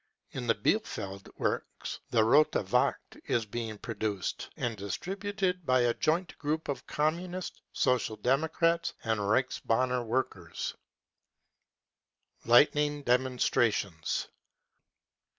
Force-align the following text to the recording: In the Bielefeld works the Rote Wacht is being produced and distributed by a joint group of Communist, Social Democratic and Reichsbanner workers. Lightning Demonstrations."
In 0.31 0.47
the 0.47 0.55
Bielefeld 0.55 1.29
works 1.37 1.99
the 2.09 2.23
Rote 2.23 2.55
Wacht 2.71 3.17
is 3.25 3.45
being 3.45 3.77
produced 3.77 4.49
and 4.57 4.75
distributed 4.75 5.63
by 5.63 5.81
a 5.81 5.93
joint 5.93 6.35
group 6.39 6.67
of 6.69 6.87
Communist, 6.87 7.61
Social 7.71 8.15
Democratic 8.15 8.95
and 9.03 9.19
Reichsbanner 9.19 10.03
workers. 10.03 10.73
Lightning 12.45 13.03
Demonstrations." 13.03 14.27